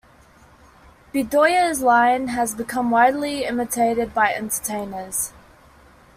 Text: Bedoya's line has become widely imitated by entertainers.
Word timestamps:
Bedoya's 1.13 1.83
line 1.83 2.29
has 2.29 2.55
become 2.55 2.89
widely 2.89 3.43
imitated 3.45 4.15
by 4.15 4.33
entertainers. 4.33 5.31